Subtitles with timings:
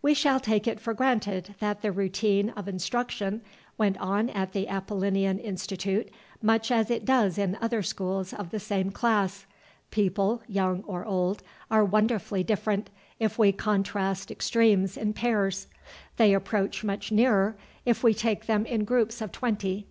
[0.00, 3.42] We shall take it for granted that the routine of instruction
[3.76, 6.08] went on at the Apollinean Institute
[6.40, 9.44] much as it does in other schools of the same class.
[9.90, 12.88] People, young or old, are wonderfully different,
[13.20, 15.66] if we contrast extremes in pairs.
[16.16, 17.54] They approach much nearer,
[17.84, 19.88] if we take them in groups of twenty.